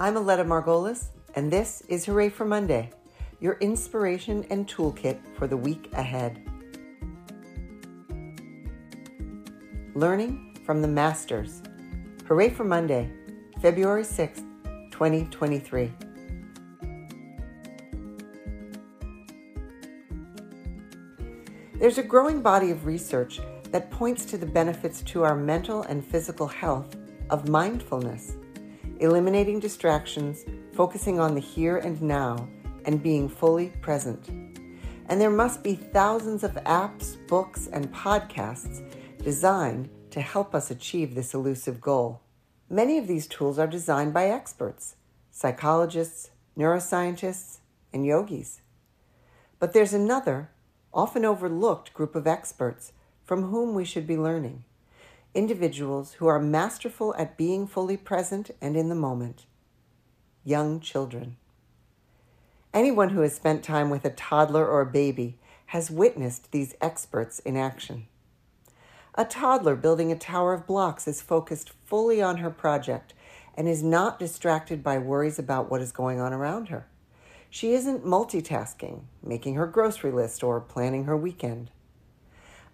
[0.00, 2.90] I'm Aletta Margolis, and this is Hooray for Monday,
[3.40, 6.40] your inspiration and toolkit for the week ahead.
[9.96, 11.62] Learning from the Masters.
[12.28, 13.10] Hooray for Monday,
[13.60, 14.44] February 6th,
[14.92, 15.92] 2023.
[21.74, 23.40] There's a growing body of research
[23.72, 26.94] that points to the benefits to our mental and physical health
[27.30, 28.36] of mindfulness,
[29.00, 32.48] eliminating distractions, focusing on the here and now,
[32.84, 34.28] and being fully present.
[35.08, 38.82] And there must be thousands of apps, books, and podcasts
[39.22, 42.20] designed to help us achieve this elusive goal.
[42.70, 44.96] Many of these tools are designed by experts,
[45.30, 47.58] psychologists, neuroscientists,
[47.92, 48.60] and yogis.
[49.58, 50.50] But there's another,
[50.92, 52.92] often overlooked group of experts
[53.24, 54.64] from whom we should be learning
[55.34, 59.46] individuals who are masterful at being fully present and in the moment
[60.44, 61.36] young children.
[62.72, 67.38] Anyone who has spent time with a toddler or a baby has witnessed these experts
[67.40, 68.06] in action.
[69.14, 73.12] A toddler building a tower of blocks is focused fully on her project
[73.54, 76.86] and is not distracted by worries about what is going on around her.
[77.50, 81.70] She isn't multitasking, making her grocery list, or planning her weekend.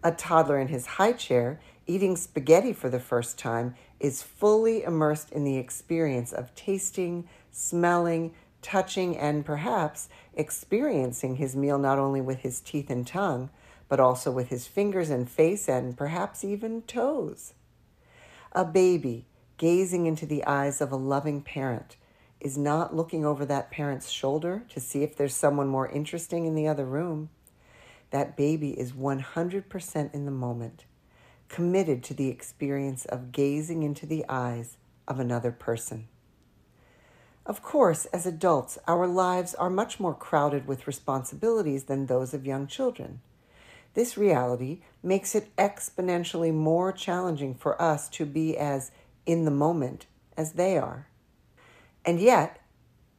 [0.03, 5.31] A toddler in his high chair eating spaghetti for the first time is fully immersed
[5.33, 12.41] in the experience of tasting, smelling, touching, and perhaps experiencing his meal not only with
[12.41, 13.51] his teeth and tongue,
[13.89, 17.53] but also with his fingers and face and perhaps even toes.
[18.53, 19.27] A baby
[19.59, 21.97] gazing into the eyes of a loving parent
[22.41, 26.55] is not looking over that parent's shoulder to see if there's someone more interesting in
[26.55, 27.31] the other room.
[28.11, 30.85] That baby is 100% in the moment
[31.49, 36.09] committed to the experience of gazing into the eyes of another person.
[37.47, 42.47] Of course, as adults, our lives are much more crowded with responsibilities than those of
[42.47, 43.21] young children.
[43.93, 48.91] This reality makes it exponentially more challenging for us to be as
[49.27, 50.07] in the moment
[50.37, 51.07] as they are.
[52.05, 52.61] And yet,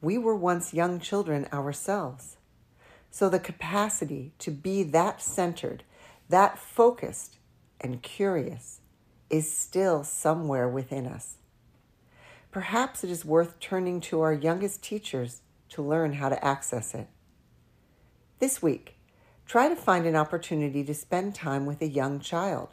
[0.02, 2.38] we were once young children ourselves.
[3.10, 5.84] So the capacity to be that centered,
[6.30, 7.38] that focused,
[7.86, 8.82] and curious
[9.30, 11.36] is still somewhere within us.
[12.52, 17.08] Perhaps it is worth turning to our youngest teachers to learn how to access it.
[18.40, 18.96] This week,
[19.46, 22.70] try to find an opportunity to spend time with a young child.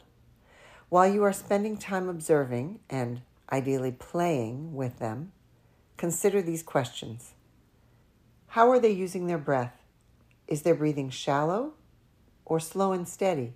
[0.89, 5.31] While you are spending time observing and ideally playing with them,
[5.95, 7.33] consider these questions
[8.47, 9.83] How are they using their breath?
[10.47, 11.73] Is their breathing shallow
[12.45, 13.53] or slow and steady?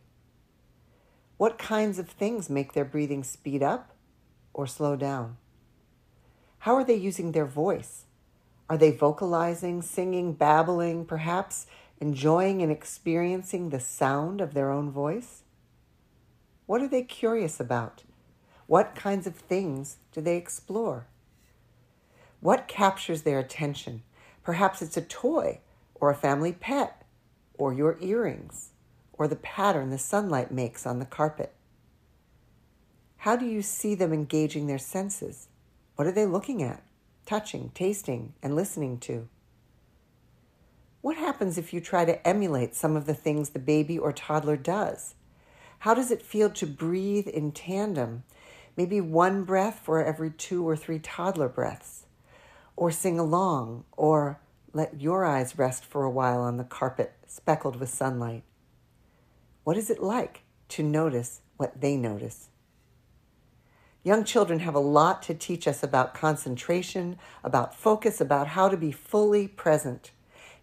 [1.37, 3.91] What kinds of things make their breathing speed up
[4.53, 5.37] or slow down?
[6.59, 8.05] How are they using their voice?
[8.67, 11.67] Are they vocalizing, singing, babbling, perhaps
[12.01, 15.43] enjoying and experiencing the sound of their own voice?
[16.65, 18.01] What are they curious about?
[18.65, 21.05] What kinds of things do they explore?
[22.39, 24.01] What captures their attention?
[24.43, 25.59] Perhaps it's a toy
[25.93, 27.05] or a family pet
[27.59, 28.71] or your earrings
[29.17, 31.53] or the pattern the sunlight makes on the carpet?
[33.17, 35.47] How do you see them engaging their senses?
[35.95, 36.83] What are they looking at,
[37.25, 39.27] touching, tasting, and listening to?
[41.01, 44.57] What happens if you try to emulate some of the things the baby or toddler
[44.57, 45.15] does?
[45.79, 48.23] How does it feel to breathe in tandem,
[48.75, 52.05] maybe one breath for every two or three toddler breaths?
[52.75, 54.39] Or sing along, or
[54.73, 58.43] let your eyes rest for a while on the carpet speckled with sunlight?
[59.67, 62.47] What is it like to notice what they notice?
[64.01, 68.77] Young children have a lot to teach us about concentration, about focus, about how to
[68.77, 70.11] be fully present.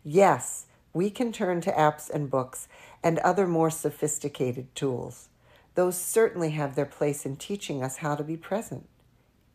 [0.03, 2.67] Yes, we can turn to apps and books
[3.03, 5.29] and other more sophisticated tools.
[5.75, 8.89] Those certainly have their place in teaching us how to be present.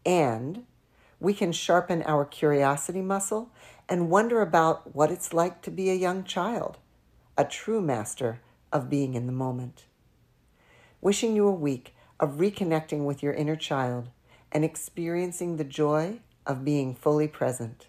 [0.05, 0.67] And
[1.19, 3.49] we can sharpen our curiosity muscle
[3.89, 6.77] and wonder about what it's like to be a young child,
[7.35, 9.85] a true master of being in the moment.
[11.01, 14.09] Wishing you a week of reconnecting with your inner child
[14.51, 17.87] and experiencing the joy of being fully present.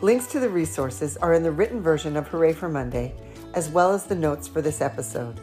[0.00, 3.14] Links to the resources are in the written version of Hooray for Monday,
[3.54, 5.40] as well as the notes for this episode.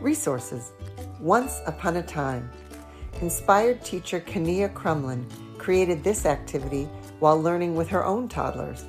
[0.00, 0.72] Resources
[1.20, 2.50] Once Upon a Time.
[3.20, 5.24] Inspired teacher Kania Crumlin
[5.58, 6.88] created this activity
[7.20, 8.84] while learning with her own toddlers.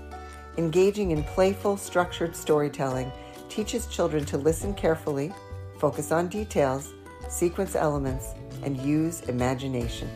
[0.57, 3.11] Engaging in playful, structured storytelling
[3.49, 5.33] teaches children to listen carefully,
[5.79, 6.93] focus on details,
[7.29, 8.33] sequence elements,
[8.63, 10.09] and use imagination.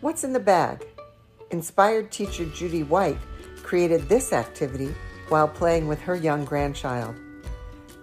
[0.00, 0.86] What's in the bag?
[1.50, 3.18] Inspired teacher Judy White
[3.62, 4.94] created this activity
[5.28, 7.14] while playing with her young grandchild.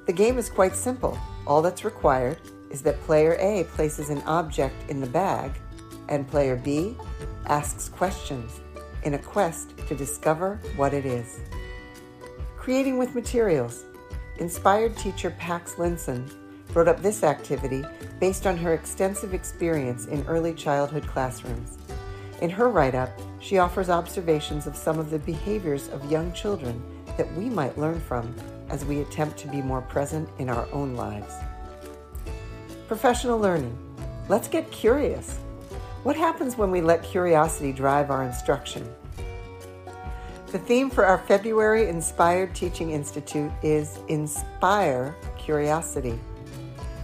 [0.07, 1.17] The game is quite simple.
[1.45, 2.39] All that's required
[2.69, 5.51] is that player A places an object in the bag
[6.09, 6.95] and player B
[7.45, 8.61] asks questions
[9.03, 11.39] in a quest to discover what it is.
[12.57, 13.83] Creating with materials.
[14.37, 16.29] Inspired teacher Pax Linson
[16.73, 17.83] wrote up this activity
[18.19, 21.77] based on her extensive experience in early childhood classrooms.
[22.41, 23.09] In her write up,
[23.39, 26.81] she offers observations of some of the behaviors of young children
[27.17, 28.33] that we might learn from
[28.69, 31.35] as we attempt to be more present in our own lives.
[32.87, 33.77] Professional learning.
[34.29, 35.37] Let's get curious.
[36.03, 38.91] What happens when we let curiosity drive our instruction?
[40.47, 46.19] The theme for our February Inspired Teaching Institute is Inspire Curiosity.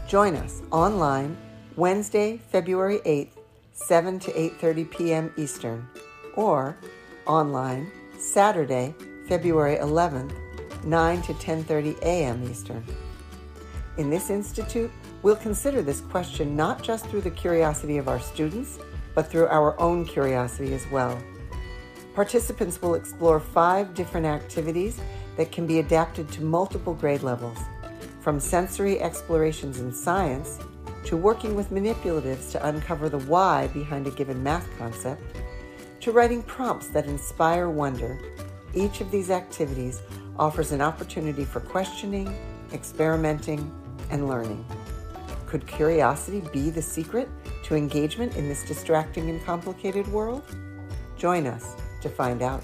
[0.07, 1.37] Join us online
[1.75, 3.37] Wednesday, February 8th,
[3.73, 5.33] 7 to 8:30 p.m.
[5.37, 5.87] Eastern,
[6.33, 6.75] or
[7.27, 8.95] online Saturday,
[9.27, 10.33] February 11th,
[10.83, 12.43] 9 to 10:30 a.m.
[12.49, 12.83] Eastern.
[13.97, 14.91] In this institute,
[15.23, 18.77] we'll consider this question not just through the curiosity of our students,
[19.15, 21.19] but through our own curiosity as well.
[22.13, 24.99] Participants will explore five different activities
[25.35, 27.57] that can be adapted to multiple grade levels,
[28.21, 30.59] from sensory explorations in science
[31.03, 35.23] to working with manipulatives to uncover the why behind a given math concept,
[36.01, 38.19] to writing prompts that inspire wonder.
[38.75, 40.01] Each of these activities
[40.37, 42.35] offers an opportunity for questioning,
[42.73, 43.71] experimenting,
[44.09, 44.65] and learning.
[45.45, 47.29] Could curiosity be the secret
[47.63, 50.43] to engagement in this distracting and complicated world?
[51.17, 52.63] Join us to find out.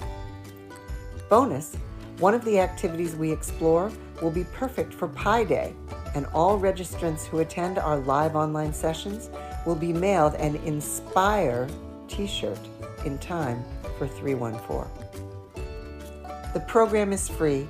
[1.28, 1.76] Bonus,
[2.18, 3.90] one of the activities we explore
[4.22, 5.74] will be perfect for Pi Day,
[6.14, 9.30] and all registrants who attend our live online sessions
[9.66, 11.68] will be mailed an Inspire
[12.06, 12.58] t shirt
[13.04, 13.64] in time
[13.98, 14.90] for 314.
[16.52, 17.66] The program is free,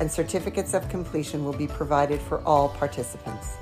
[0.00, 3.56] and certificates of completion will be provided for all participants.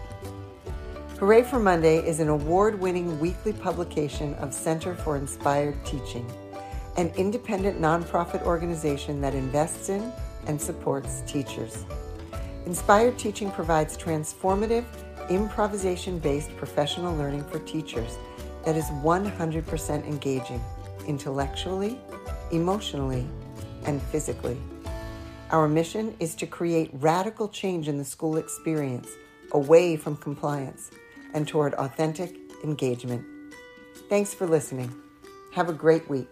[1.18, 6.26] Hooray for Monday is an award winning weekly publication of Center for Inspired Teaching
[6.96, 10.12] an independent nonprofit organization that invests in
[10.46, 11.84] and supports teachers.
[12.66, 14.84] Inspired Teaching provides transformative,
[15.30, 18.18] improvisation based professional learning for teachers
[18.64, 20.60] that is 100% engaging
[21.06, 21.98] intellectually,
[22.52, 23.26] emotionally,
[23.86, 24.56] and physically.
[25.52, 29.06] Our mission is to create radical change in the school experience
[29.52, 30.90] away from compliance
[31.34, 32.34] and toward authentic
[32.64, 33.22] engagement.
[34.08, 34.94] Thanks for listening.
[35.52, 36.30] Have a great week.